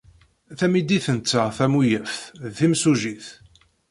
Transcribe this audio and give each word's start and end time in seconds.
Tamidit-nteɣ 0.59 1.47
tamuyaft 1.57 2.21
d 2.49 2.53
timsujjit. 2.57 3.27